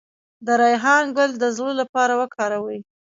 [0.45, 2.79] د ریحان ګل د زړه لپاره وکاروئ